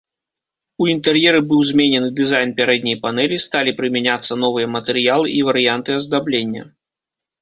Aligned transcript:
У 0.83 0.87
інтэр'еры 0.93 1.41
быў 1.49 1.59
зменены 1.71 2.09
дызайн 2.21 2.55
пярэдняй 2.59 2.97
панэлі, 3.03 3.37
сталі 3.45 3.75
прымяняцца 3.83 4.33
новыя 4.45 4.67
матэрыялы 4.77 5.27
і 5.39 5.49
варыянты 5.51 5.89
аздаблення. 5.99 6.61